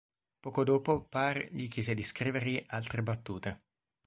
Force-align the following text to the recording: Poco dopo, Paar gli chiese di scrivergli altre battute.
Poco 0.39 0.63
dopo, 0.63 1.03
Paar 1.03 1.49
gli 1.51 1.67
chiese 1.67 1.93
di 1.93 2.01
scrivergli 2.01 2.63
altre 2.69 3.03
battute. 3.03 3.61